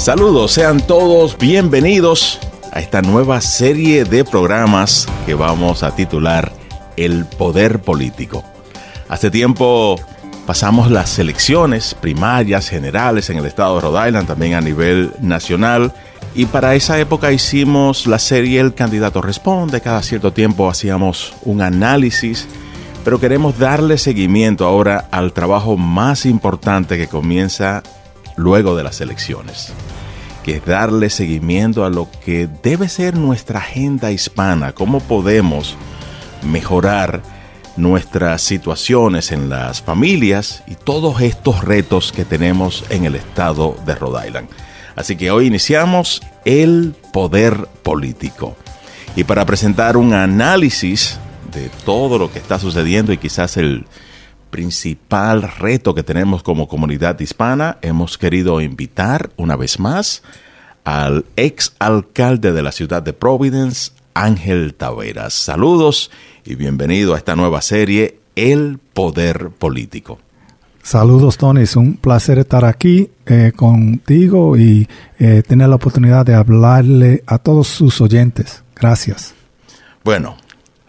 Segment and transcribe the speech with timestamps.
[0.00, 2.38] Saludos, sean todos bienvenidos
[2.72, 6.50] a esta nueva serie de programas que vamos a titular
[6.96, 8.42] El Poder Político.
[9.10, 10.00] Hace tiempo
[10.46, 15.92] pasamos las elecciones primarias, generales en el estado de Rhode Island, también a nivel nacional.
[16.34, 19.82] Y para esa época hicimos la serie El Candidato Responde.
[19.82, 22.48] Cada cierto tiempo hacíamos un análisis,
[23.04, 27.82] pero queremos darle seguimiento ahora al trabajo más importante que comienza
[28.36, 29.74] luego de las elecciones
[30.52, 35.76] es darle seguimiento a lo que debe ser nuestra agenda hispana, cómo podemos
[36.42, 37.22] mejorar
[37.76, 43.94] nuestras situaciones en las familias y todos estos retos que tenemos en el estado de
[43.94, 44.48] Rhode Island.
[44.96, 48.56] Así que hoy iniciamos el poder político.
[49.16, 51.18] Y para presentar un análisis
[51.52, 53.86] de todo lo que está sucediendo y quizás el
[54.50, 60.22] principal reto que tenemos como comunidad hispana, hemos querido invitar una vez más
[60.84, 65.34] al ex alcalde de la ciudad de Providence, Ángel Taveras.
[65.34, 66.10] Saludos
[66.44, 70.18] y bienvenido a esta nueva serie, El Poder Político.
[70.82, 71.62] Saludos, Tony.
[71.62, 77.38] Es un placer estar aquí eh, contigo y eh, tener la oportunidad de hablarle a
[77.38, 78.62] todos sus oyentes.
[78.74, 79.34] Gracias.
[80.02, 80.36] Bueno,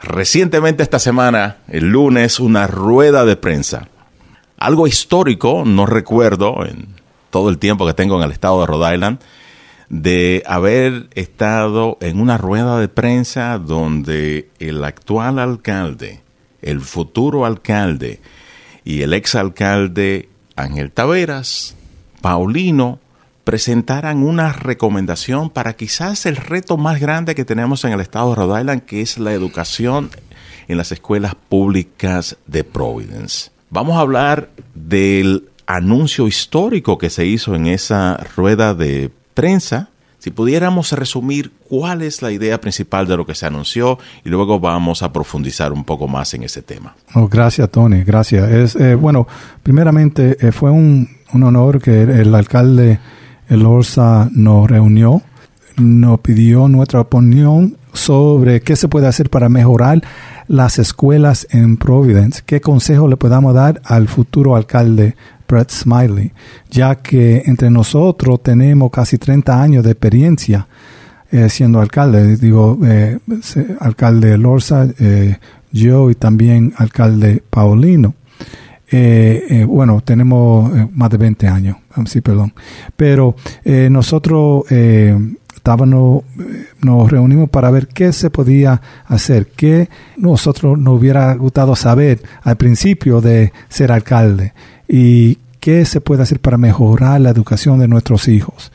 [0.02, 3.88] Recientemente esta semana, el lunes, una rueda de prensa.
[4.58, 6.88] Algo histórico, no recuerdo en
[7.30, 9.20] todo el tiempo que tengo en el estado de Rhode Island,
[9.90, 16.22] de haber estado en una rueda de prensa donde el actual alcalde,
[16.62, 18.22] el futuro alcalde
[18.84, 21.76] y el exalcalde Ángel Taveras,
[22.22, 23.00] Paulino,
[23.44, 28.36] presentaran una recomendación para quizás el reto más grande que tenemos en el estado de
[28.36, 30.10] Rhode Island, que es la educación
[30.68, 33.52] en las escuelas públicas de Providence.
[33.70, 39.90] Vamos a hablar del anuncio histórico que se hizo en esa rueda de prensa.
[40.20, 44.60] Si pudiéramos resumir cuál es la idea principal de lo que se anunció y luego
[44.60, 46.96] vamos a profundizar un poco más en ese tema.
[47.16, 48.04] Oh, gracias, Tony.
[48.04, 48.76] Gracias.
[48.76, 49.28] Eh, bueno,
[49.64, 53.00] primeramente eh, fue un, un honor que el alcalde
[53.52, 55.22] el ORSA nos reunió,
[55.76, 60.02] nos pidió nuestra opinión sobre qué se puede hacer para mejorar
[60.48, 65.18] las escuelas en Providence, qué consejo le podamos dar al futuro alcalde
[65.50, 66.32] Brett Smiley,
[66.70, 70.66] ya que entre nosotros tenemos casi 30 años de experiencia
[71.30, 73.20] eh, siendo alcalde, digo, eh,
[73.82, 75.38] alcalde Lorsa, eh,
[75.74, 78.16] yo y también alcalde Paulino.
[78.90, 82.54] Eh, eh, bueno, tenemos más de 20 años, um, sí, perdón.
[82.96, 83.36] Pero
[83.90, 84.66] nosotros
[85.56, 86.24] estábamos,
[86.82, 92.56] nos reunimos para ver qué se podía hacer, qué nosotros nos hubiera gustado saber al
[92.58, 94.54] principio de ser alcalde
[94.88, 98.72] y qué se puede hacer para mejorar la educación de nuestros hijos.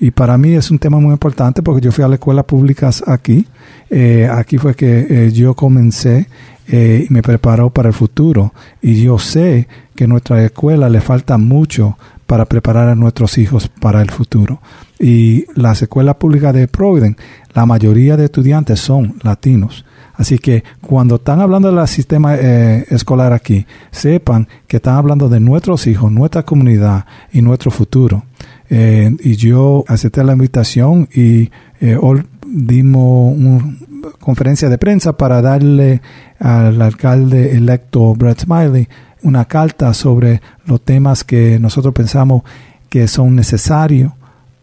[0.00, 3.04] Y para mí es un tema muy importante porque yo fui a la escuela públicas
[3.06, 3.46] aquí.
[4.30, 6.26] aquí fue que yo comencé
[6.72, 8.54] eh, y me preparó para el futuro.
[8.80, 11.98] Y yo sé que a nuestra escuela le falta mucho
[12.30, 14.60] para preparar a nuestros hijos para el futuro.
[15.00, 17.20] Y las escuelas públicas de Providence,
[17.54, 19.84] la mayoría de estudiantes son latinos.
[20.14, 25.40] Así que cuando están hablando del sistema eh, escolar aquí, sepan que están hablando de
[25.40, 28.22] nuestros hijos, nuestra comunidad y nuestro futuro.
[28.68, 31.50] Eh, y yo acepté la invitación y
[32.00, 33.74] hoy dimos una
[34.20, 36.00] conferencia de prensa para darle
[36.38, 38.88] al alcalde electo Brett Smiley
[39.22, 42.42] una carta sobre los temas que nosotros pensamos
[42.88, 44.12] que son necesarios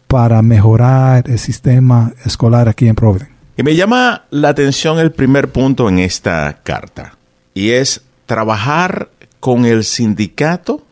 [0.06, 3.32] para mejorar el sistema escolar aquí en Providence.
[3.56, 7.14] Y me llama la atención el primer punto en esta carta,
[7.54, 9.10] y es trabajar
[9.40, 10.82] con el sindicato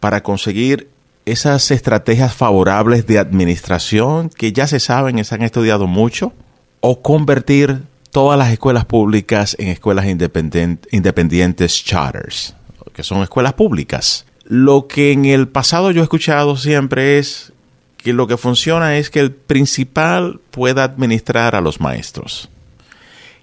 [0.00, 0.88] para conseguir
[1.26, 6.32] esas estrategias favorables de administración que ya se saben se han estudiado mucho,
[6.80, 12.54] o convertir todas las escuelas públicas en escuelas independientes charters,
[12.98, 14.26] que son escuelas públicas.
[14.42, 17.52] Lo que en el pasado yo he escuchado siempre es
[17.96, 22.48] que lo que funciona es que el principal pueda administrar a los maestros,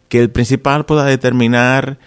[0.09, 1.97] que el principal pueda determinar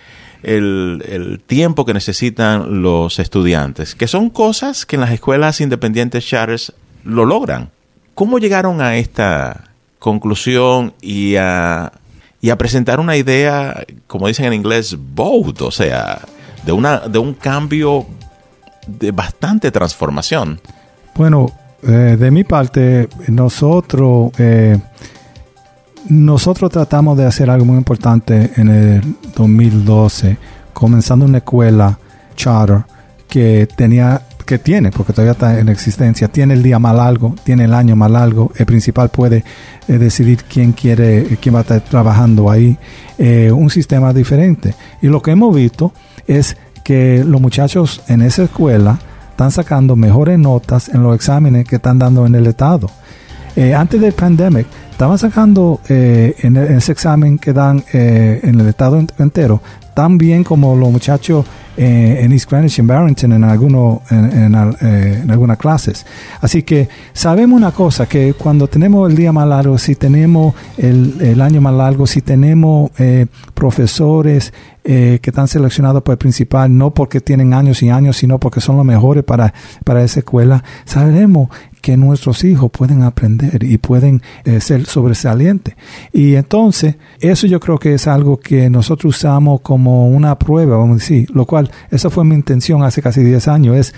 [0.43, 6.75] el, tiempo que necesitan los estudiantes, que son cosas que en las escuelas independientes charters
[7.03, 7.71] lo logran.
[8.15, 11.93] ¿Cómo llegaron a esta conclusión y a
[12.41, 16.21] y a presentar una idea, como dicen en inglés, bold, o sea,
[16.69, 18.05] de, una, de un cambio
[18.87, 20.61] de bastante transformación.
[21.15, 21.51] Bueno,
[21.83, 24.79] eh, de mi parte, nosotros, eh,
[26.11, 30.37] nosotros tratamos de hacer algo muy importante en el 2012,
[30.75, 31.99] comenzando una escuela
[32.37, 32.85] charter
[33.27, 37.65] que tenía que tiene, porque todavía está en existencia, tiene el día más largo, tiene
[37.65, 39.43] el año más largo, el principal puede
[39.89, 42.77] eh, decidir quién quiere, quién va a estar trabajando ahí,
[43.19, 44.75] un sistema diferente.
[45.01, 45.93] Y lo que hemos visto
[46.29, 51.77] es que los muchachos en esa escuela están sacando mejores notas en los exámenes que
[51.77, 52.89] están dando en el Estado.
[53.57, 59.61] Eh, antes del pandemic, estaban sacando en, ese examen que dan en el Estado entero,
[59.95, 61.45] tan bien como los muchachos
[61.77, 66.05] eh, en East Greenwich, en Barrington, en, alguno, en, eh, algunas clases.
[66.41, 71.21] Así que sabemos una cosa, que cuando tenemos el día más largo, si tenemos el,
[71.21, 72.91] el año más largo, si tenemos
[74.91, 78.63] eh, que están seleccionados por el principal, no porque tienen años y años, sino porque
[78.63, 79.53] son los mejores para,
[79.85, 81.51] para esa escuela, sabemos
[81.83, 85.77] que nuestros hijos pueden aprender y pueden eh, ser sobresalientes.
[86.11, 90.93] Y entonces, eso yo creo que es algo que nosotros usamos como una prueba, vamos
[90.93, 93.95] a decir, lo cual, esa fue mi intención hace casi 10 años, es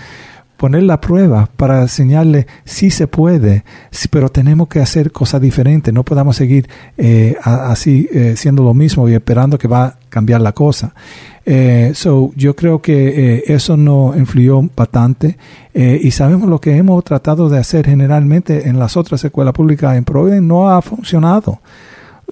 [0.57, 3.63] poner la prueba para enseñarle si se puede,
[4.09, 6.67] pero tenemos que hacer cosas diferentes, no podemos seguir
[6.97, 10.93] eh, así eh, siendo lo mismo y esperando que va cambiar la cosa.
[11.43, 15.37] Eh, so, yo creo que eh, eso no influyó bastante
[15.73, 19.97] eh, y sabemos lo que hemos tratado de hacer generalmente en las otras escuelas públicas
[19.97, 21.59] en Providence no ha funcionado.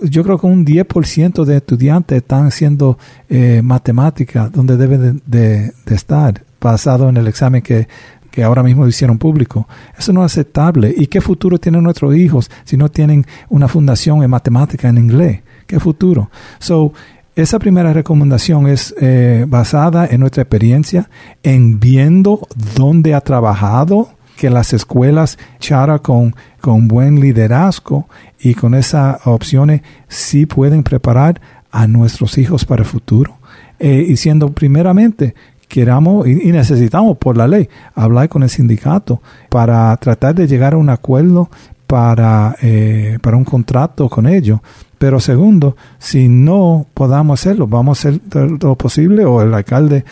[0.02, 2.98] Yo creo que un 10% de estudiantes están haciendo
[3.28, 7.88] eh, matemática donde deben de, estar, basado en el examen que
[8.30, 9.68] que ahora mismo hicieron público.
[9.98, 10.94] Eso no es aceptable.
[10.96, 15.42] ¿Y qué futuro tienen nuestros hijos si no tienen una fundación en matemática en inglés?
[15.66, 16.30] ¿Qué futuro?
[16.60, 16.94] So,
[17.42, 21.10] esa primera recomendación es eh, basada en nuestra experiencia,
[21.44, 28.08] en viendo dónde ha trabajado, que las escuelas chara con, con buen liderazgo
[28.40, 31.42] y con esas opciones sí pueden preparar
[31.72, 33.38] a nuestros hijos para el futuro.
[33.80, 35.36] Eh, y siendo primeramente
[35.70, 40.78] queramos y, necesitamos por la ley hablar con el sindicato para tratar de llegar a
[40.78, 41.50] un acuerdo
[41.88, 44.60] para, eh, para un contrato con ellos
[45.00, 48.22] pero segundo, si no podamos hacerlo, vamos a hacer
[48.62, 50.04] lo posible, o el alcalde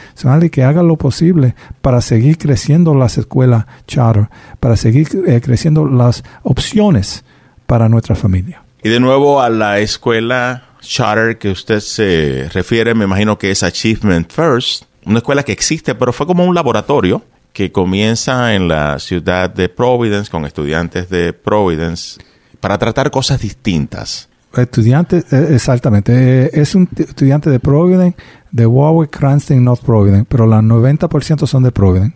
[0.50, 4.30] que haga lo posible para seguir creciendo las escuelas charter,
[4.62, 7.26] para seguir eh, creciendo las opciones
[7.66, 8.64] para nuestra familia.
[8.82, 13.64] Y de nuevo a la escuela charter que usted se refiere, me imagino que es
[13.64, 19.00] Achievement First, una escuela que existe, pero fue como un laboratorio que comienza en la
[19.00, 22.22] ciudad de Providence con estudiantes de Providence
[22.62, 24.30] para tratar cosas distintas
[24.64, 26.14] estudiante, eh, exactamente,
[26.46, 28.18] eh, es un estudiante de Providence,
[28.52, 32.16] de Warwick, Cranston, North Providence, pero la 90% son de Providence.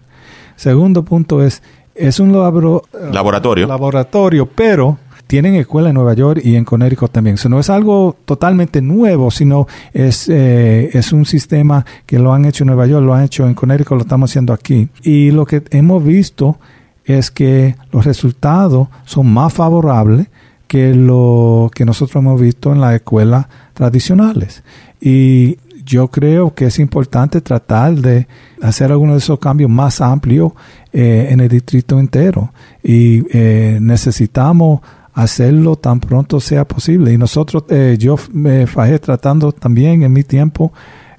[0.56, 1.62] Segundo punto es,
[1.96, 3.68] es un laboratorio.
[3.68, 4.98] laboratorio, pero
[5.32, 7.36] tienen escuela en Nueva York y en Connecticut también.
[7.36, 12.44] Eso no es algo totalmente nuevo, sino es, eh, es un sistema que lo han
[12.44, 14.90] hecho en Nueva York, lo han hecho en Connecticut, lo estamos haciendo aquí.
[15.04, 16.60] Y lo que hemos visto
[17.06, 20.28] es que los resultados son más favorables
[20.72, 24.64] que lo que nosotros hemos visto en las escuelas tradicionales.
[25.02, 28.26] Y yo creo que es importante tratar de
[28.62, 30.54] hacer algunos de esos cambios más amplios
[30.94, 32.54] eh, en el distrito entero.
[32.82, 34.80] Y eh, necesitamos
[35.14, 37.12] hacerlo tan pronto sea posible.
[37.12, 40.72] Y nosotros, eh, yo me fajé tratando también en mi tiempo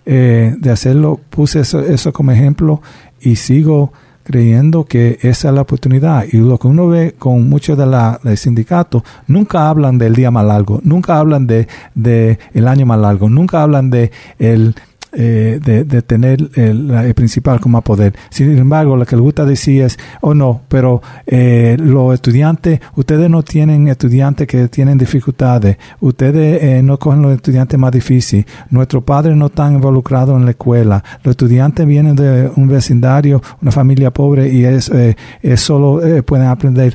[0.07, 2.81] de hacerlo, puse eso como ejemplo
[3.21, 6.25] y sigo creyendo que esa es la oportunidad.
[6.31, 10.45] Y lo que uno ve con muchos de los sindicatos, nunca hablan del día más
[10.45, 14.75] largo, nunca hablan de, de el año más largo, nunca hablan de el
[15.13, 18.15] eh, de, de, tener el, principal como poder.
[18.31, 23.29] Sin embargo, lo que les gusta decir es, oh no, pero eh, los estudiantes, ustedes
[23.29, 29.05] no tienen estudiantes que tienen dificultades, ustedes eh, no cogen los estudiantes más difíciles, nuestros
[29.05, 34.11] padres no están involucrados en la escuela, los estudiantes vienen de un vecindario, una familia
[34.11, 36.95] pobre y es, eh, es solo eh, pueden aprender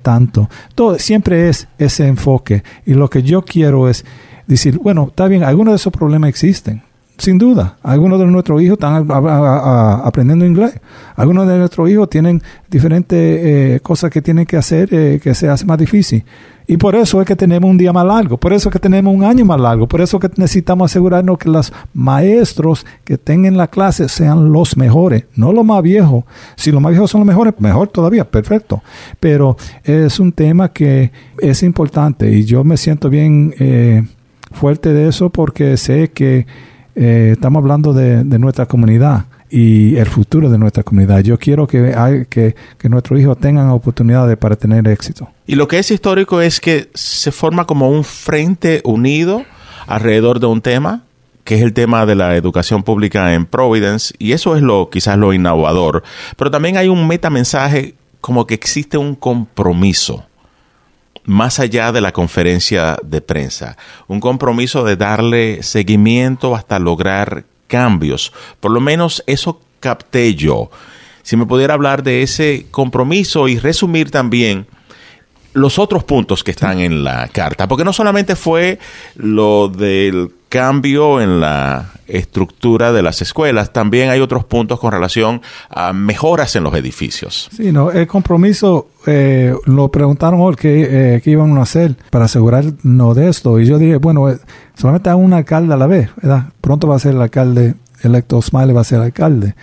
[0.00, 0.48] tanto.
[0.74, 4.04] Todo, siempre es ese enfoque y lo que yo quiero es
[4.46, 6.82] decir, bueno, está bien, algunos de esos problemas existen
[7.16, 10.80] sin duda, algunos de nuestros hijos están aprendiendo inglés.
[11.14, 15.48] Algunos de nuestros hijos tienen diferentes eh, cosas que tienen que hacer eh, que se
[15.48, 16.24] hace más difícil.
[16.66, 19.14] Y por eso es que tenemos un día más largo, por eso es que tenemos
[19.14, 23.58] un año más largo, por eso es que necesitamos asegurarnos que los maestros que tengan
[23.58, 26.24] la clase sean los mejores, no los más viejos.
[26.56, 28.82] Si los más viejos son los mejores, mejor todavía, perfecto.
[29.20, 34.02] Pero es un tema que es importante y yo me siento bien eh,
[34.50, 36.46] fuerte de eso porque sé que
[36.94, 41.20] eh, estamos hablando de, nuestra comunidad y el futuro de nuestra comunidad.
[41.20, 45.28] Yo quiero que, nuestros hijos tengan oportunidades para tener éxito.
[45.46, 49.44] Y lo que es histórico es que se forma como un frente unido
[49.86, 51.02] alrededor de un tema
[51.44, 55.18] que es el tema de la educación pública en Providence, y eso es lo quizás
[55.18, 56.02] lo innovador,
[56.38, 60.24] pero también hay un metamensaje como que existe un compromiso
[61.24, 63.76] más allá de la conferencia de prensa,
[64.08, 68.32] un compromiso de darle seguimiento hasta lograr cambios.
[68.60, 70.70] Por lo menos eso capté yo.
[71.22, 74.66] Si me pudiera hablar de ese compromiso y resumir también
[75.54, 78.78] los otros puntos que están en la carta, porque no solamente fue
[79.14, 85.42] lo del cambio en la estructura de las escuelas, también hay otros puntos con relación
[85.68, 87.48] a mejoras en los edificios.
[87.56, 93.16] Sí, no, el compromiso, eh, lo preguntaron hoy qué, eh, iban a hacer para asegurarnos
[93.16, 94.38] de esto, y yo dije, bueno, eh,
[94.76, 96.44] solamente a un alcalde a la vez, ¿verdad?
[96.60, 99.56] Pronto va a ser el alcalde electo Smiley, va a ser alcalde,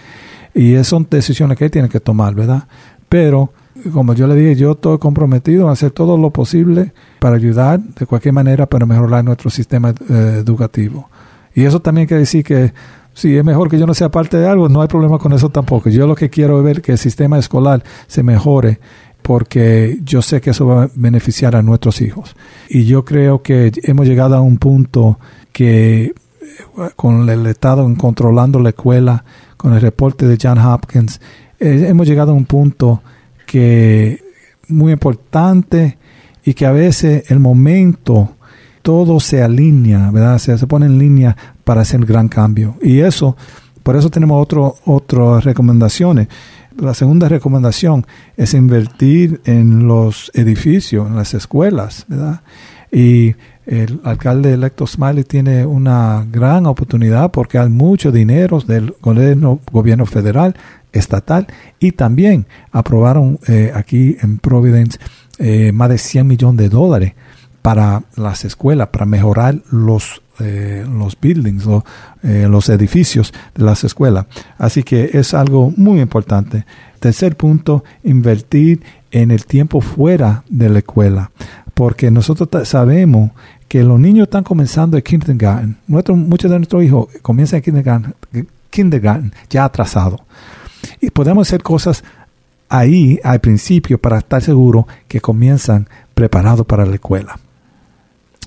[0.53, 2.65] y esas son decisiones que él tiene que tomar, ¿verdad?
[3.07, 3.53] Pero
[3.93, 8.05] como yo le dije, yo estoy comprometido a hacer todo lo posible para ayudar de
[8.05, 11.09] cualquier manera para mejorar nuestro sistema eh, educativo.
[11.53, 12.73] Y eso también quiere decir que
[13.13, 15.49] si es mejor que yo no sea parte de algo, no hay problema con eso
[15.49, 15.89] tampoco.
[15.89, 18.79] Yo lo que quiero es ver que el sistema escolar se mejore
[19.21, 22.35] porque yo sé que eso va a beneficiar a nuestros hijos.
[22.69, 25.19] Y yo creo que hemos llegado a un punto
[25.51, 26.13] que eh,
[26.95, 29.23] con el Estado controlando la escuela,
[29.57, 31.21] con el reporte de John Hopkins,
[31.59, 33.01] eh, hemos llegado a un punto
[33.51, 34.23] que
[34.69, 35.97] muy importante
[36.45, 38.29] y que a veces el momento
[38.81, 40.37] todo se alinea, ¿verdad?
[40.39, 42.75] Se, se pone en línea para hacer un gran cambio.
[42.81, 43.35] Y eso,
[43.83, 46.29] por eso tenemos otro, otras recomendaciones.
[46.77, 48.05] La segunda recomendación
[48.37, 52.39] es invertir en los edificios, en las escuelas, ¿verdad?
[52.89, 59.59] Y el alcalde electo Smiley tiene una gran oportunidad porque hay mucho dinero del gobierno,
[59.71, 60.55] gobierno federal
[60.93, 61.47] estatal
[61.79, 64.99] y también aprobaron eh, aquí en Providence
[65.37, 67.13] eh, más de 100 millones de dólares
[67.61, 71.65] para las escuelas, para mejorar los, eh, los buildings,
[72.23, 74.25] los edificios de las escuelas.
[74.57, 76.65] Así que es algo muy importante.
[76.99, 78.81] Tercer punto, invertir
[79.11, 81.31] en el tiempo fuera de la escuela,
[81.75, 83.31] porque nosotros sabemos
[83.67, 85.77] que los niños están comenzando el kindergarten.
[85.87, 88.15] Nuestro, muchos de nuestros hijos comienzan el kindergarten,
[88.69, 90.25] kindergarten ya atrasado.
[90.99, 92.03] Y podemos hacer cosas
[92.69, 97.37] ahí al principio para estar seguro que comienzan preparados para la escuela.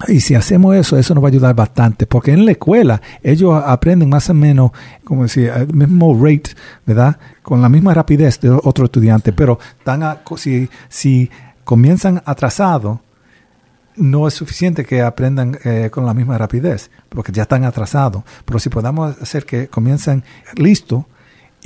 [0.08, 3.62] Y si hacemos eso, eso nos va a ayudar bastante, porque en la escuela ellos
[3.64, 4.72] aprenden más o menos,
[5.04, 6.50] como decir, el mismo rate,
[6.84, 7.16] ¿verdad?
[7.42, 9.58] Con la misma rapidez de otro estudiante, pero
[10.36, 11.30] si, si
[11.62, 12.98] comienzan atrasados,
[13.96, 18.24] no es suficiente que aprendan eh, con la misma rapidez, porque ya están atrasados.
[18.44, 20.24] Pero si podamos hacer que comiencen
[20.56, 21.06] listo,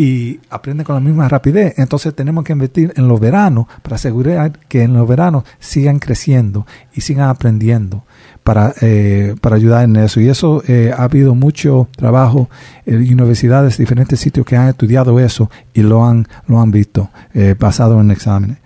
[0.01, 1.75] y aprenden con la misma rapidez.
[1.77, 6.67] Entonces tenemos que invertir en los veranos para asegurar que en los veranos sigan creciendo
[6.95, 8.05] y sigan aprendiendo
[8.45, 10.21] para, eh, para ayudar en eso.
[10.21, 12.49] Y eso eh, ha habido mucho trabajo
[12.87, 17.57] en universidades, diferentes sitios que han estudiado eso y lo han, lo han visto eh,
[17.59, 18.59] basado en exámenes.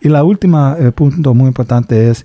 [0.00, 2.24] Y la última punto muy importante es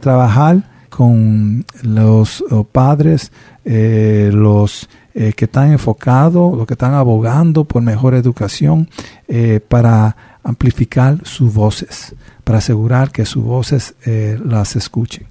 [0.00, 3.30] trabajar con los padres,
[3.64, 8.88] los eh, que están enfocados, los que están abogando por mejor educación,
[9.28, 12.14] eh, para amplificar sus voces,
[12.44, 15.26] para asegurar que sus voces eh, las escuchen.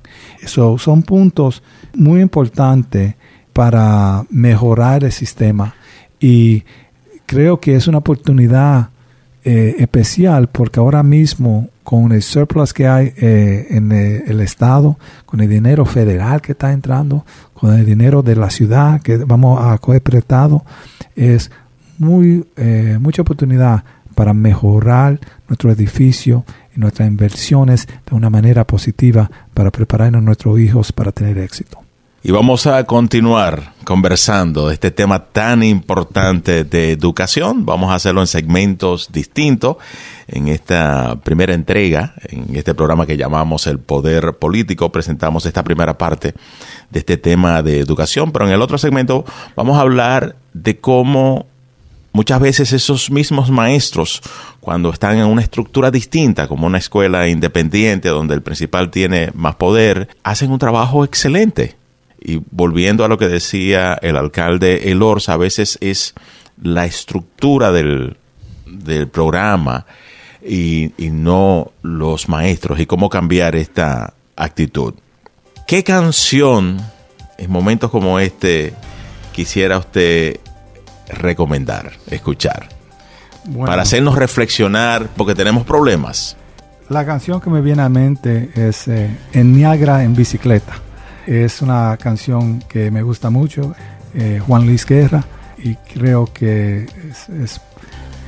[0.45, 1.63] Son puntos
[1.95, 3.15] muy importantes
[3.53, 5.73] para mejorar el sistema
[6.19, 6.63] y
[7.25, 8.89] creo que es una oportunidad
[9.43, 15.83] especial porque ahora mismo con el surplus que hay en el, Estado, con el dinero
[15.83, 20.63] federal que está entrando, con el dinero de la ciudad que vamos a coger prestado,
[21.17, 21.51] es
[21.97, 23.83] muy, eh, mucha oportunidad
[24.15, 25.19] para mejorar
[25.49, 31.11] nuestro edificio y nuestras inversiones de una manera positiva para preparar a nuestros hijos para
[31.11, 31.90] tener éxito.
[32.23, 37.65] Y vamos a continuar conversando de este tema tan importante de educación.
[37.65, 39.77] Vamos a hacerlo en segmentos distintos
[40.27, 45.97] en esta primera entrega, en este programa que llamamos El Poder Político, presentamos esta primera
[45.97, 46.35] parte
[46.91, 49.25] de este tema de educación, pero en el otro segmento
[49.55, 51.47] vamos a hablar de cómo
[52.13, 54.21] muchas veces esos mismos maestros,
[54.59, 59.55] cuando están en una estructura distinta, como una escuela independiente donde el principal tiene más
[59.55, 61.80] poder, hacen un trabajo excelente.
[62.21, 66.13] Y volviendo a lo que decía el alcalde Elorza, a veces es
[66.61, 68.17] la estructura del,
[68.65, 69.85] del programa,
[70.43, 74.93] y, no los maestros y cómo cambiar esta actitud.
[75.67, 76.81] ¿Qué canción
[77.37, 78.73] en momentos como este
[79.31, 80.39] quisiera usted
[81.07, 82.69] recomendar, escuchar?
[83.65, 86.37] para hacernos reflexionar, porque tenemos problemas.
[86.89, 90.75] La canción que me viene a mente es eh, En Niagara en bicicleta.
[91.27, 93.73] Es una canción que me gusta mucho.
[94.13, 95.23] eh, Juan Luis Guerra
[95.57, 97.61] y creo que es, es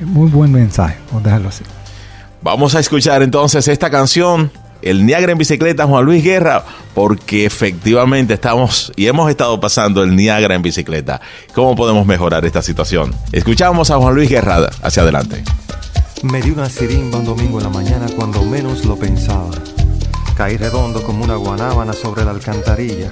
[0.00, 1.64] muy buen mensaje, por dejarlo así.
[2.42, 4.50] Vamos a escuchar entonces esta canción,
[4.82, 6.62] El Niagara en bicicleta, Juan Luis Guerra,
[6.94, 11.20] porque efectivamente estamos y hemos estado pasando el Niagara en bicicleta.
[11.54, 13.14] ¿Cómo podemos mejorar esta situación?
[13.32, 15.42] Escuchamos a Juan Luis Guerra hacia adelante.
[16.22, 19.50] Me di una sirimba un domingo en la mañana cuando menos lo pensaba.
[20.36, 23.08] Caí redondo como una guanábana sobre la alcantarilla.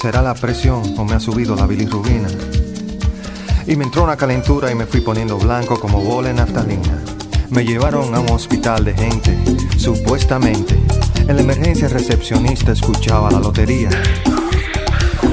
[0.00, 2.28] ¿Será la presión o me ha subido la bilirrubina?
[3.66, 7.02] Y me entró una calentura y me fui poniendo blanco como bola en naftalina.
[7.50, 9.36] Me llevaron a un hospital de gente,
[9.78, 10.76] supuestamente.
[11.26, 13.90] En la emergencia recepcionista escuchaba la lotería.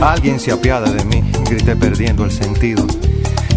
[0.02, 2.86] Alguien se apiada de mí, grité perdiendo el sentido.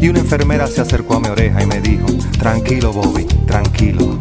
[0.03, 2.07] Y una enfermera se acercó a mi oreja y me dijo,
[2.39, 4.21] tranquilo Bobby, tranquilo.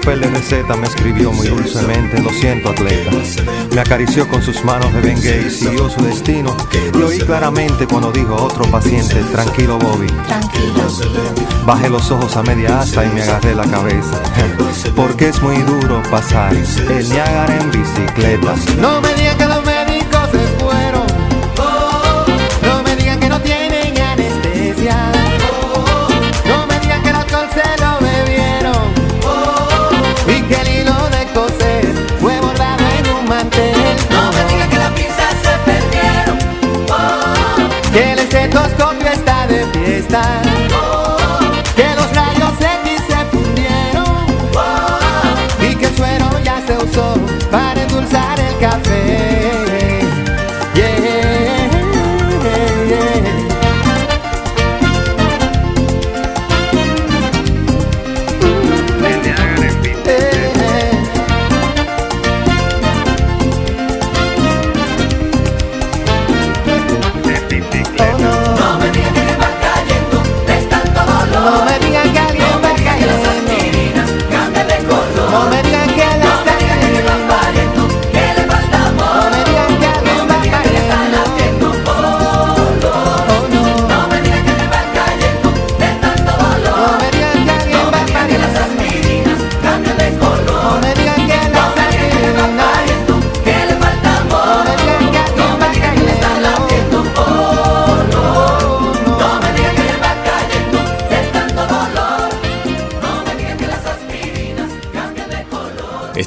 [0.00, 3.10] papel de receta me escribió muy dulcemente, lo siento, atleta.
[3.72, 6.54] Me acarició con sus manos de bengue y siguió su destino.
[6.94, 10.06] Y oí claramente cuando dijo otro paciente, tranquilo, Bobby.
[11.64, 14.20] Bajé los ojos a media asta y me agarré la cabeza.
[14.96, 18.54] Porque es muy duro pasar el Niágara en bicicleta.
[18.78, 21.06] No me digan que los médicos se fueron.
[22.62, 24.96] No me digan que no tienen anestesia.
[26.44, 27.85] No me digan que el alcohol se lo
[47.50, 49.15] para endulzar el café.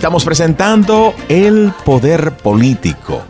[0.10, 3.22] Estamos presentando el poder político.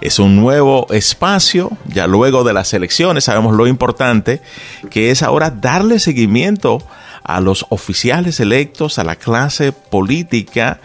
[0.00, 4.42] Es un nuevo espacio, ya luego de las elecciones sabemos lo importante
[4.90, 6.82] que es ahora darle seguimiento
[7.22, 10.80] a los oficiales electos, a la clase política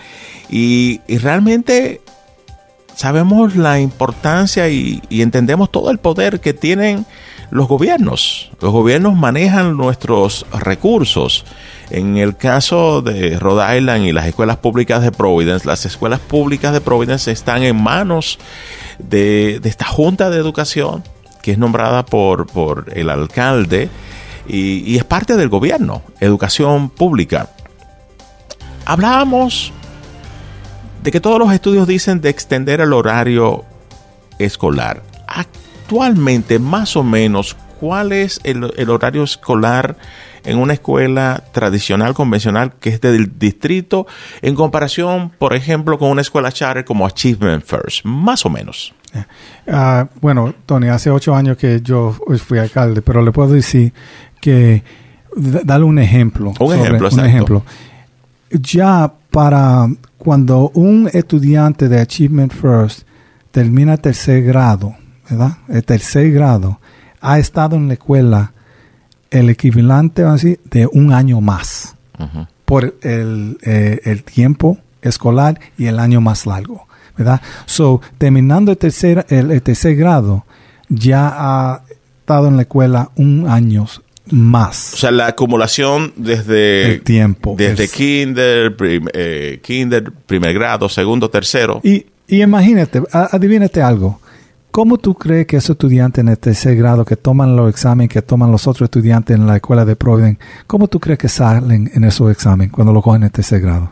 [0.51, 2.01] y, realmente
[2.93, 7.07] sabemos la importancia y entendemos todo el poder que tienen
[7.49, 8.51] los gobiernos.
[8.61, 11.43] Los gobiernos manejan nuestros recursos.
[11.89, 16.71] En el caso de Rhode Island y las escuelas públicas de Providence, las escuelas públicas
[16.71, 18.37] de Providence están en manos
[18.99, 21.03] de, esta Junta de Educación,
[21.41, 23.89] que es nombrada por, por el alcalde
[24.47, 27.49] y, y es parte del gobierno, educación pública.
[28.85, 29.73] Hablábamos
[31.01, 33.65] de que todos los estudios dicen de extender el horario
[34.37, 35.01] escolar.
[35.27, 39.95] Actualmente, más o menos, ¿cuál es el, el horario escolar
[40.45, 44.07] en una escuela tradicional, convencional, que es del distrito,
[44.41, 48.05] en comparación, por ejemplo, con una escuela charter como Achievement First?
[48.05, 48.93] Más o menos.
[49.67, 52.15] Ah, bueno, Tony, hace ocho años que yo
[52.45, 53.93] fui alcalde, pero le puedo decir
[54.41, 54.83] que,
[55.35, 56.53] darle un ejemplo.
[56.59, 57.25] Un ejemplo, un exacto.
[57.25, 57.63] ejemplo.
[58.51, 59.87] Ya para
[60.17, 63.07] cuando un estudiante de Achievement First
[63.51, 64.95] termina tercer grado,
[65.29, 65.57] ¿verdad?
[65.67, 66.79] El tercer grado,
[67.21, 68.53] ha estado en la escuela
[69.31, 71.95] el equivalente así, de un año más
[72.65, 77.41] por el, eh, el tiempo escolar y el año más largo, ¿verdad?
[77.65, 80.45] So, terminando el tercer, el, el tercer grado,
[80.89, 81.81] ya ha
[82.21, 83.85] estado en la escuela un año
[84.31, 84.93] más.
[84.93, 87.55] O sea, la acumulación desde El tiempo.
[87.57, 91.79] desde Es- kinder, prim- eh, kinder, primer grado, segundo, tercero.
[91.83, 94.19] Y, y imagínate, adivínate algo.
[94.79, 98.21] ¿Cómo tú crees que esos estudiantes en el tercer grado que toman los exámenes, que
[98.21, 102.05] toman los otros estudiantes en la escuela de Providence, cómo tú crees que salen en
[102.05, 103.91] esos exámenes cuando lo cogen en el tercer grado?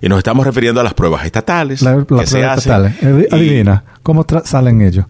[0.00, 2.72] Y nos estamos refiriendo a las pruebas estatales La, la que se prueba hacen.
[2.86, 2.96] estatal.
[3.02, 5.04] Adi- y Adivina, ¿cómo salen ellos?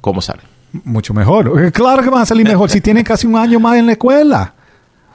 [0.00, 0.44] ¿Cómo salen?
[0.82, 1.52] Mucho mejor.
[1.64, 3.92] Eh, Claro que van a salir mejor si tienen casi un año más en la
[3.92, 4.54] escuela.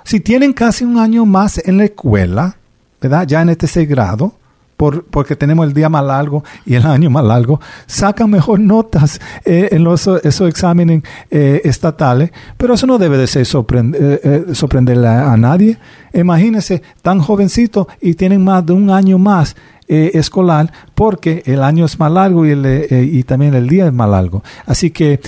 [0.06, 2.56] Si tienen casi un año más en la escuela,
[3.01, 3.27] ¿verdad?
[3.27, 4.36] Ya en este tercer grado,
[4.84, 9.22] por, porque tenemos el día más largo y el año más largo, sacan mejor notas
[9.46, 15.08] eh, en los, esos exámenes eh, estatales, pero eso no debe de ser eh, sorprenderle
[15.08, 15.78] a, nadie.
[16.13, 19.56] Imagínense, tan jovencito y tienen más de un año más
[19.88, 24.43] escolar porque el año es más largo y, y también el día es más largo.
[24.65, 25.22] Así que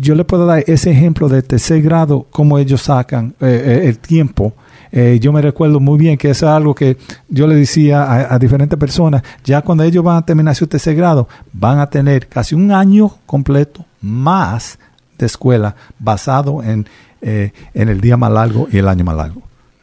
[0.00, 4.54] yo le puedo dar ese ejemplo de tercer grado, cómo ellos sacan el tiempo.
[4.96, 6.96] Eh, yo me recuerdo muy bien que eso es algo que
[7.28, 10.94] yo le decía a, a diferentes personas, ya cuando ellos van a terminar su tercer
[10.94, 14.78] grado, van a tener casi un año completo más
[15.18, 16.86] de escuela basado en,
[17.22, 19.42] eh, en el día más largo y el año más largo.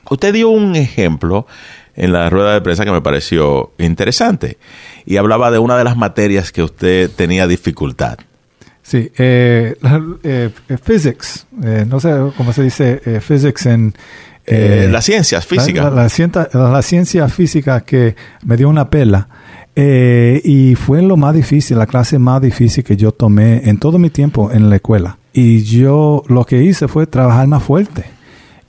[0.10, 1.46] Usted dio un ejemplo
[1.98, 4.60] en la rueda de prensa que me pareció interesante
[5.06, 8.18] y hablaba de una de las materias que usted tenía dificultad.
[8.82, 9.76] Sí, eh,
[10.24, 10.50] eh,
[10.82, 11.48] physics,
[11.88, 13.94] no sé cómo se dice physics en...
[14.52, 15.86] Eh, las ciencias físicas.
[15.86, 19.28] La, la cienta- la ciencia física que me dio una pela.
[19.76, 23.98] eh, y fue lo más difícil, la clase más difícil que yo tomé en todo
[23.98, 25.18] mi tiempo en la escuela.
[25.34, 28.04] Y yo lo que hice fue trabajar más fuerte.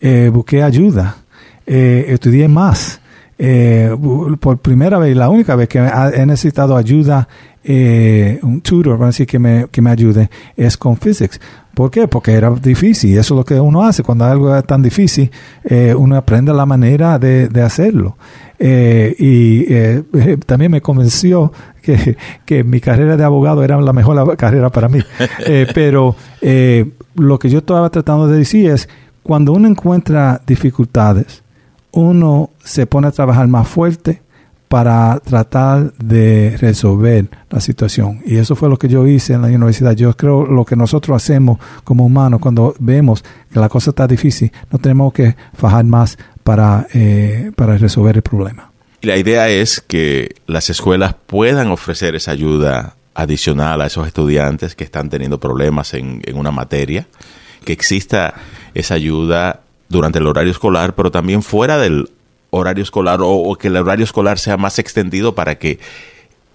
[0.00, 1.16] Eh, busqué ayuda.
[1.66, 3.00] eh, estudié más.
[3.44, 3.96] Eh,
[4.38, 7.26] por primera vez, la única vez que he necesitado ayuda,
[7.64, 11.40] eh, un tutor, vamos a decir, que me, que me ayude, es con physics.
[11.74, 12.06] ¿Por qué?
[12.06, 13.18] Porque era difícil.
[13.18, 14.04] Eso es lo que uno hace.
[14.04, 15.28] Cuando algo es tan difícil,
[15.64, 18.16] eh, uno aprende la manera de, de hacerlo.
[18.60, 20.04] Eh, y eh,
[20.46, 21.52] también me convenció
[21.82, 25.00] que, que mi carrera de abogado era la mejor carrera para mí.
[25.46, 28.88] Eh, pero eh, lo que yo estaba tratando de decir es,
[29.24, 31.41] cuando uno encuentra dificultades,
[31.92, 34.22] uno se pone a trabajar más fuerte
[34.72, 38.22] para tratar de resolver la situación.
[38.24, 39.92] Y eso fue lo que yo hice en la universidad.
[39.92, 44.50] Yo creo lo que nosotros hacemos como humanos cuando vemos que la cosa está difícil,
[44.70, 48.70] no tenemos que fajar más para, eh, para resolver el problema.
[49.02, 54.74] Y la idea es que las escuelas puedan ofrecer esa ayuda adicional a esos estudiantes
[54.74, 57.06] que están teniendo problemas en, en una materia,
[57.66, 58.32] que exista
[58.72, 59.60] esa ayuda
[59.92, 62.08] durante el horario escolar, pero también fuera del
[62.50, 65.78] horario escolar o, que el horario escolar sea más extendido para que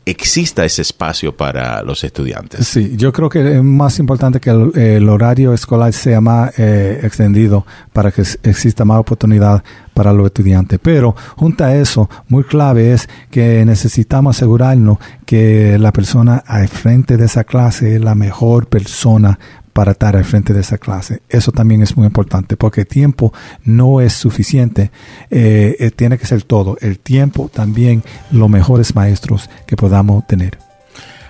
[0.06, 2.66] exista ese espacio para los estudiantes.
[2.66, 7.66] Sí, yo creo que es más importante que el, horario escolar sea más eh, extendido
[7.92, 10.80] para que exista más oportunidad para los estudiantes.
[10.82, 17.18] Pero junto a eso, muy clave es que necesitamos asegurarnos que la persona al frente
[17.18, 19.38] de esa clase es la mejor persona
[19.78, 21.22] para estar al frente de esa clase.
[21.30, 23.32] Eso también es muy importante porque el tiempo
[23.64, 24.90] no es suficiente.
[25.30, 26.78] Eh, eh, tiene que ser todo.
[26.82, 30.58] El tiempo también los mejores maestros que podamos tener.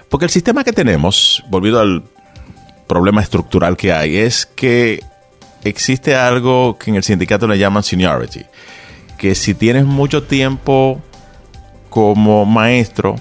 [0.08, 2.06] Porque el sistema que tenemos, volviendo al
[2.88, 5.02] problema estructural que hay, es que
[5.66, 8.46] existe algo que en el sindicato le llaman seniority.
[9.18, 11.02] Que si tienes mucho tiempo
[11.90, 13.18] como maestro,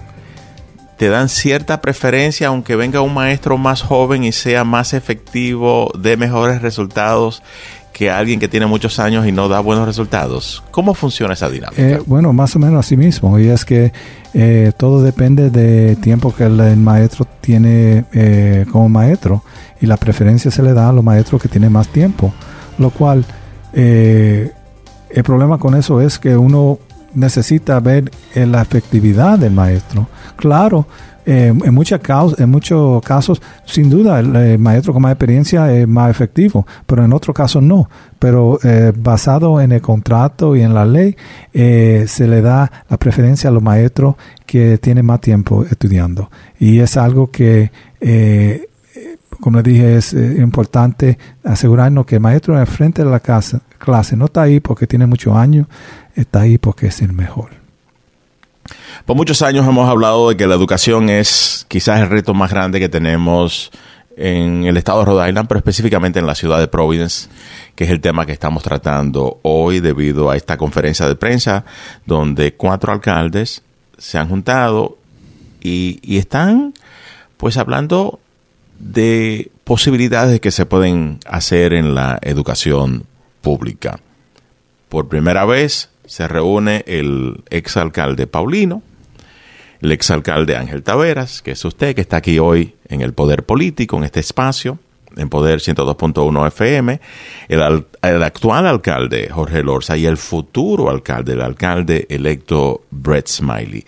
[0.97, 6.17] te dan cierta preferencia, aunque venga un maestro más joven y sea más efectivo, de
[6.17, 7.43] mejores resultados
[7.97, 10.63] que alguien que tiene muchos años y no da buenos resultados?
[10.71, 11.81] ¿Cómo funciona esa dinámica?
[11.81, 13.39] Eh, bueno, más o menos así mismo.
[13.39, 13.91] Y es que
[14.35, 19.43] eh, todo depende del tiempo que el, maestro tiene eh, como maestro.
[19.81, 22.35] Y la preferencia se le da a los maestros que tienen más tiempo.
[22.77, 23.25] Lo cual,
[23.73, 24.53] el
[25.25, 26.79] problema con eso es que uno
[27.17, 30.09] necesita ver eh, la efectividad del maestro.
[30.37, 30.87] Claro,
[31.25, 35.73] eh, en, muchas caus- en muchos casos, sin duda, el, eh, maestro con más experiencia
[35.73, 37.89] es más efectivo, pero en otros casos no.
[38.21, 41.17] Pero eh, basado en el contrato y en la ley,
[41.53, 44.15] eh, se le da la preferencia a los maestros
[44.47, 46.31] que tienen más tiempo estudiando.
[46.61, 47.73] Y es algo que,
[49.41, 54.27] como le dije, es importante asegurarnos que el maestro al frente de la clase no
[54.27, 55.67] está ahí porque tiene muchos años,
[56.17, 57.51] está ahí porque es el mejor.
[59.05, 62.81] Por muchos años hemos hablado de que la educación es quizás el reto más grande
[62.81, 63.71] que tenemos
[64.17, 67.29] en el estado de Rhode Island, pero específicamente en la ciudad de Providence,
[67.75, 71.65] que es el tema que estamos tratando hoy debido a esta conferencia de prensa
[72.07, 73.63] donde cuatro alcaldes
[73.99, 74.99] se han juntado
[75.61, 76.75] y, están
[77.37, 78.21] pues hablando
[78.79, 83.05] de posibilidades que se pueden hacer en la educación
[83.43, 84.01] pública.
[84.89, 88.83] Por primera vez se reúne el exalcalde Paulino,
[89.81, 93.97] el exalcalde Ángel Taveras, que es usted que está aquí hoy en el Poder Político,
[93.97, 94.79] en este espacio,
[95.17, 97.01] en Poder 102.1 FM,
[97.49, 103.29] el, al- el actual alcalde Jorge Lorza y el futuro alcalde, el alcalde electo Brett
[103.29, 103.85] Smiley.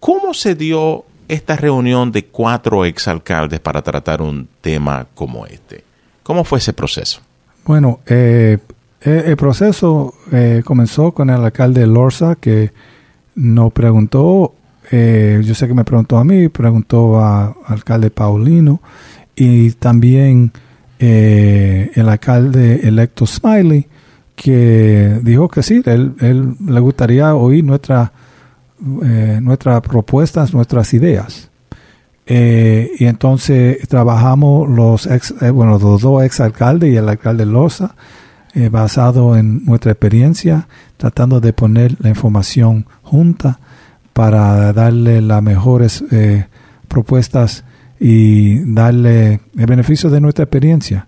[0.00, 5.84] ¿Cómo se dio esta reunión de cuatro exalcaldes para tratar un tema como este?
[6.22, 7.20] ¿Cómo fue ese proceso?
[7.64, 8.58] Bueno, eh,
[9.04, 12.72] eh, el proceso eh, comenzó con el alcalde Lorza que
[13.34, 14.54] nos preguntó,
[14.90, 18.80] eh, yo sé que me preguntó a mí, preguntó al alcalde Paulino
[19.36, 20.52] y también
[20.98, 23.86] el alcalde electo Smiley
[24.34, 28.10] que dijo que sí, él, le gustaría oír nuestra,
[28.78, 31.50] nuestras propuestas, nuestras ideas.
[32.26, 37.94] Y entonces trabajamos los ex, bueno, los dos ex alcaldes y el alcalde Loza,
[38.54, 43.58] eh, basado en nuestra experiencia, tratando de poner la información junta
[44.14, 46.46] para darle las mejores eh,
[46.88, 47.64] propuestas
[47.98, 51.06] y darle el beneficio de nuestra experiencia.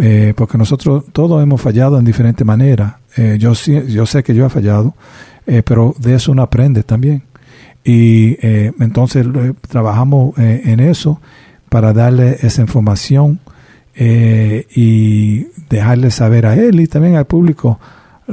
[0.00, 3.00] Eh, porque nosotros todos hemos fallado en diferente manera.
[3.16, 4.94] Eh, yo, yo sé que yo he fallado,
[5.64, 7.22] pero de eso uno aprende también.
[7.84, 9.26] Y entonces
[9.66, 11.22] trabajamos en eso
[11.70, 13.40] para darle esa información
[14.00, 17.80] eh, y dejarle saber a él y también al público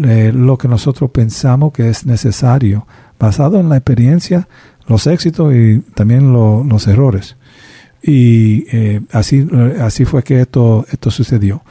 [0.04, 2.86] eh, lo que nosotros pensamos que es necesario,
[3.20, 4.48] basado en la experiencia,
[4.88, 7.36] los éxitos y también lo- los errores.
[8.04, 11.64] Y eh, así, eh, así fue que esto, esto sucedió.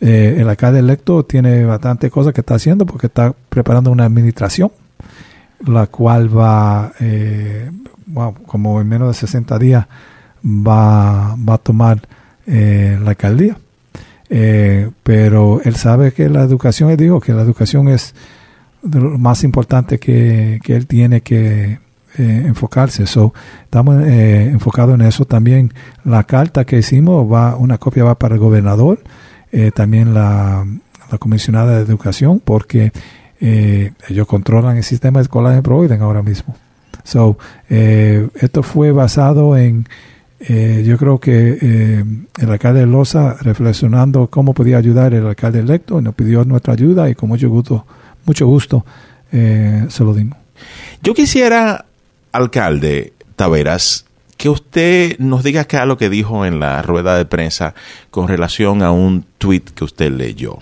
[0.00, 4.70] El alcalde electo tiene bastante cosas que está haciendo porque está preparando una administración
[5.66, 6.92] la cual va,
[8.06, 9.86] wow, como en menos de 60 días,
[10.44, 12.00] va, va a tomar
[12.48, 13.56] eh, la alcaldía.
[14.30, 18.14] Eh, pero él sabe que la educación, él dijo que la educación es
[18.82, 21.78] lo más importante que, que él tiene que
[22.18, 23.06] eh, enfocarse.
[23.06, 23.32] So,
[23.62, 25.72] estamos eh, enfocados en eso también.
[26.04, 29.00] La carta que hicimos, va una copia va para el gobernador,
[29.52, 30.66] eh, también la,
[31.10, 32.92] la comisionada de educación, porque
[33.40, 36.56] ellos controlan el sistema escolar en Providence ahora mismo.
[37.04, 39.86] So, esto fue basado en,
[40.40, 42.04] eh, yo creo que eh,
[42.38, 47.10] el alcalde de Loza reflexionando cómo podía ayudar el alcalde electo, nos pidió nuestra ayuda
[47.10, 47.84] y con mucho gusto,
[48.24, 48.86] mucho gusto
[49.32, 50.38] eh, se lo dimos.
[51.02, 51.86] Yo quisiera,
[52.30, 54.04] alcalde Taveras,
[54.36, 57.74] que usted nos diga es lo que dijo en la rueda de prensa
[58.10, 60.58] con relación a un tweet que usted leyó.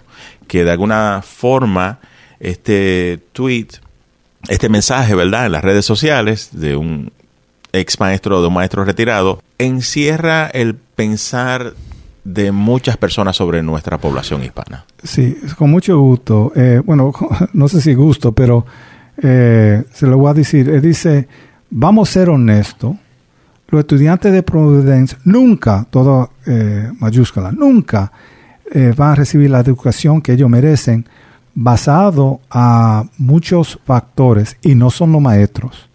[0.49, 1.99] Que de alguna forma
[2.41, 3.69] este tweet,
[4.49, 7.13] este mensaje, ¿verdad?, en las redes sociales de un
[7.73, 11.75] ex maestro, de un maestro retirado, encierra el pensar
[12.25, 14.85] de muchas personas sobre nuestra población hispana.
[15.03, 16.53] Sí, con mucho gusto.
[16.57, 17.13] Eh, bueno,
[17.53, 18.67] no sé si gusto, pero
[19.23, 20.69] eh, se lo voy a decir.
[20.69, 21.29] Él dice,
[21.71, 22.97] vamos a ser honestos.
[23.69, 28.13] Los estudiantes de Providence nunca, todo eh, mayúscula, nunca
[28.73, 31.07] eh, van a recibir la educación que ellos merecen
[31.55, 35.89] basado a muchos factores y no son los maestros.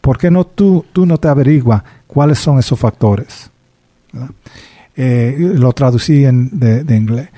[0.00, 3.50] ¿Por qué no tú, tú no te averiguas cuáles son esos factores?
[4.96, 7.28] Eh, lo traducí en, de, de inglés.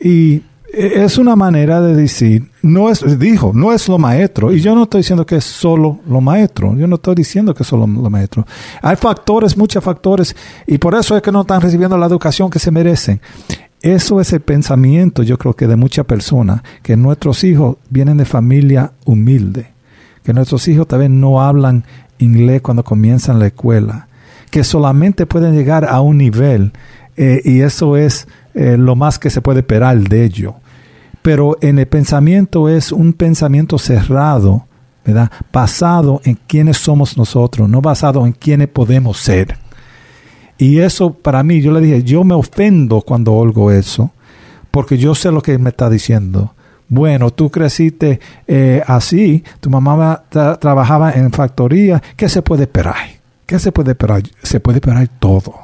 [0.00, 0.42] Y
[0.76, 4.52] es una manera de decir, no es, dijo, no es lo maestro.
[4.52, 6.76] Y yo no estoy diciendo que es solo lo maestro.
[6.76, 8.46] Yo no estoy diciendo que es solo lo maestro.
[8.82, 12.58] Hay factores, muchos factores, y por eso es que no están recibiendo la educación que
[12.58, 13.20] se merecen.
[13.80, 18.24] eso es el pensamiento, yo creo que de muchas personas, que nuestros hijos vienen de
[18.24, 19.68] familia humilde,
[20.24, 21.84] que nuestros hijos también no hablan
[22.18, 24.08] inglés cuando comienzan la escuela,
[24.50, 26.72] que solamente pueden llegar a un nivel
[27.16, 30.54] eh, y eso es eh, lo más que se puede esperar de ellos.
[31.22, 34.66] Pero en el pensamiento es un pensamiento cerrado,
[35.04, 35.30] ¿verdad?
[35.52, 39.58] Basado en quiénes somos nosotros, no basado en quiénes podemos ser.
[40.58, 44.10] Y eso para mí, yo le dije, yo me ofendo cuando oigo eso,
[44.70, 46.54] porque yo sé lo que me está diciendo.
[46.88, 52.94] Bueno, tú creciste eh, así, tu mamá tra- trabajaba en factoría, ¿qué se puede esperar?
[53.44, 54.22] ¿Qué se puede esperar?
[54.42, 55.54] Se puede esperar todo.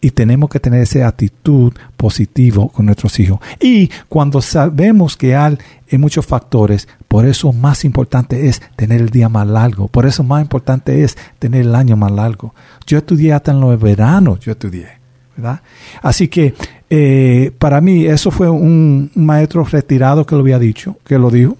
[0.00, 3.38] Y tenemos que tener esa actitud positiva con nuestros hijos.
[3.60, 5.56] Y cuando sabemos que hay,
[5.90, 9.86] hay muchos factores, por eso más importante es tener el día más largo.
[9.86, 12.52] Por eso más importante es tener el año más largo.
[12.84, 15.01] Yo estudié hasta en los veranos, yo estudié.
[15.36, 15.60] ¿Verdad?
[16.02, 16.54] Así que
[16.90, 21.56] eh, para mí eso fue un, maestro retirado que lo había dicho, que lo dijo.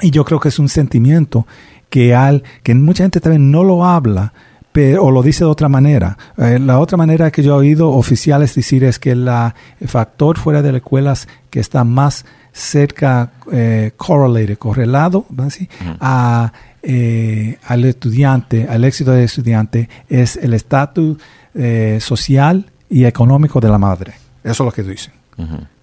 [0.00, 1.46] Y yo creo que es un sentimiento
[1.90, 4.32] que, al, que mucha gente también no lo habla,
[4.72, 6.16] pero, o lo dice de otra manera.
[6.38, 10.38] Eh, la otra manera que yo he oído oficiales decir es que la, el factor
[10.38, 15.26] fuera de las escuelas que está más cerca, eh, correlated, correlado.
[15.50, 15.68] ¿Sí?
[16.00, 16.52] a,
[16.84, 21.16] eh, al estudiante, al éxito del estudiante, es el estatus
[21.54, 24.12] eh, social y económico de la madre.
[24.44, 25.12] Eso es lo que dicen.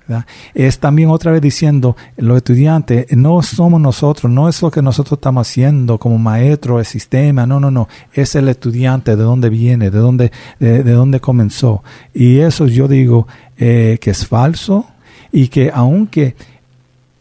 [0.08, 0.26] ¿verdad?
[0.56, 5.18] Es también otra vez diciendo, los estudiantes no somos nosotros, no es lo que nosotros
[5.20, 9.92] estamos haciendo como maestro, el sistema, no, no, no, es el estudiante, de dónde viene,
[9.92, 11.84] de dónde, de, de dónde comenzó.
[12.14, 13.28] Y eso yo digo
[13.58, 14.88] eh, que es falso
[15.32, 16.36] y que aunque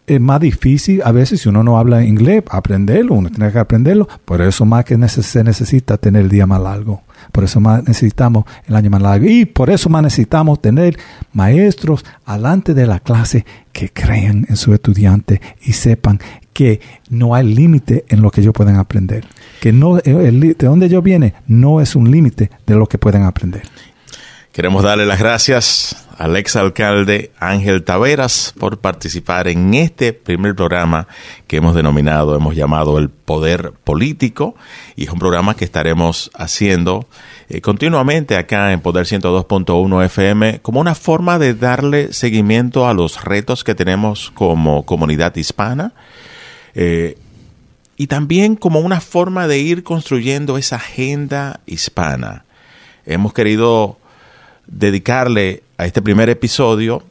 [0.07, 4.09] es más difícil a veces si uno no habla inglés, aprenderlo, uno tiene que aprenderlo,
[4.25, 7.85] por eso más que neces- se necesita tener el día más largo, por eso más
[7.87, 10.99] necesitamos el año más largo y por eso más necesitamos tener
[11.33, 16.19] maestros alante de la clase que crean en su estudiante y sepan
[16.53, 19.25] que no hay límite en lo que ellos pueden aprender,
[19.61, 22.99] que no el li- de donde ellos vienen no es un límite de lo que
[22.99, 23.63] pueden aprender.
[24.53, 31.07] Queremos darle las gracias al exalcalde Ángel Taveras por participar en este primer programa
[31.47, 34.57] que hemos denominado, hemos llamado el Poder Político,
[34.97, 37.07] y es un programa que estaremos haciendo
[37.49, 43.25] eh, continuamente acá en Poder 102.1 FM como una forma de darle seguimiento a los
[43.25, 45.93] retos que tenemos como comunidad hispana.
[46.75, 47.17] eh,
[48.01, 52.45] y también como una forma de ir construyendo esa agenda hispana.
[53.07, 53.99] Hemos querido
[54.69, 57.03] dedicarle a este primer episodio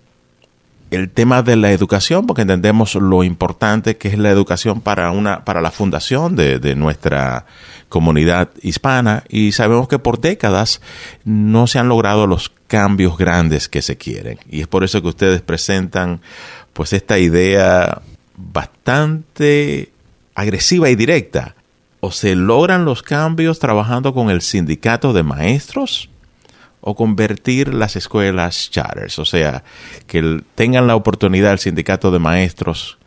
[0.89, 5.43] el tema de la educación, porque entendemos lo importante que es la educación para una,
[5.43, 7.45] para la fundación de, de nuestra
[7.89, 10.81] comunidad hispana, y sabemos que por décadas
[11.25, 14.39] no se han logrado los cambios grandes que se quieren.
[14.49, 16.21] Y es por eso que ustedes presentan
[16.73, 18.01] pues esta idea
[18.35, 19.91] bastante
[20.35, 21.55] agresiva y directa.
[21.99, 26.09] O se logran los cambios trabajando con el sindicato de maestros,
[26.87, 29.61] o convertir las escuelas charters, o sea,
[30.07, 32.97] que tengan la oportunidad el sindicato de maestros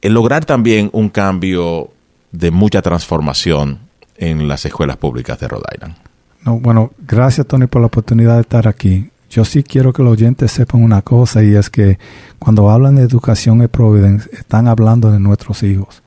[0.00, 1.90] en lograr también un cambio
[2.32, 3.78] de mucha transformación
[4.16, 5.94] en las escuelas públicas de Rhode Island.
[6.44, 9.10] No, bueno, gracias Tony por la oportunidad de estar aquí.
[9.30, 12.00] Yo sí quiero que los oyentes sepan una cosa y es que
[12.40, 16.02] cuando hablan de educación en Providence están hablando de nuestros hijos,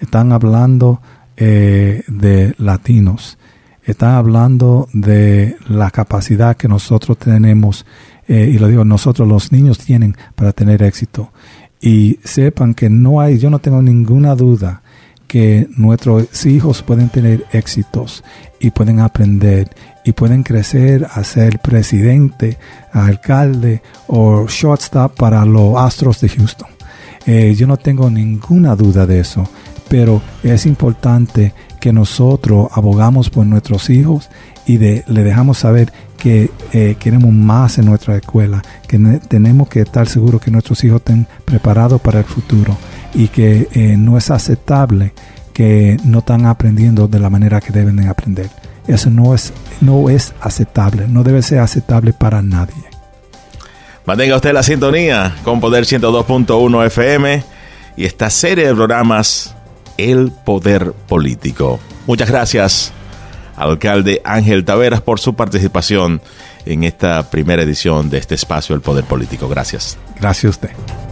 [0.00, 1.00] están hablando
[1.36, 3.38] eh, de latinos,
[3.92, 7.86] están hablando de la capacidad que nosotros tenemos,
[8.26, 11.32] eh, y lo digo, nosotros los niños tienen para tener éxito.
[11.80, 14.82] Y sepan que no hay, yo no tengo ninguna duda
[15.28, 18.24] que nuestros hijos pueden tener éxitos
[18.58, 19.68] y pueden aprender
[20.04, 22.56] y pueden crecer a ser presidente,
[22.92, 26.68] alcalde o shortstop para los Astros de Houston.
[27.26, 29.46] Eh, yo no tengo ninguna duda de eso,
[29.88, 31.52] pero es importante
[31.92, 34.28] nosotros abogamos por nuestros hijos
[34.66, 39.68] y de, le dejamos saber que eh, queremos más en nuestra escuela, que ne- tenemos
[39.68, 42.76] que estar seguros que nuestros hijos estén preparados para el futuro
[43.14, 45.12] y que eh, no es aceptable
[45.52, 48.50] que no están aprendiendo de la manera que deben de aprender.
[48.86, 52.74] Eso no es, no es aceptable, no debe ser aceptable para nadie.
[54.06, 57.42] Mantenga usted la sintonía con Poder 102.1 FM
[57.96, 59.54] y esta serie de programas
[59.98, 61.78] El Poder Político.
[62.08, 62.90] Muchas gracias,
[63.54, 66.22] alcalde Ángel Taveras, por su participación
[66.64, 69.46] en esta primera edición de este espacio El Poder Político.
[69.46, 69.98] Gracias.
[70.18, 71.07] Gracias a usted.